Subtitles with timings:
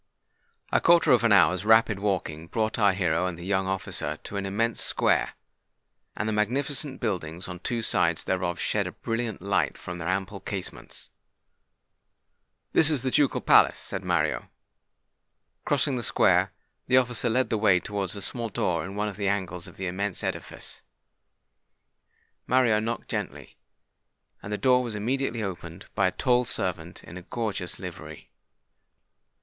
[0.71, 4.35] A quarter of an hour's rapid walking brought our hero and the young officer to
[4.35, 5.33] an immense square;
[6.17, 10.39] and the magnificent buildings on two sides thereof shed a brilliant light from their ample
[10.39, 11.09] casements.
[12.73, 14.49] "This is the ducal palace," said Mario.
[15.65, 16.51] Crossing the square,
[16.87, 19.77] the officer led the way towards a small door in one of the angles of
[19.77, 20.81] the immense edifice.
[22.47, 23.55] Mario knocked gently;
[24.41, 28.31] and the door was immediately opened by a tall servant in a gorgeous livery.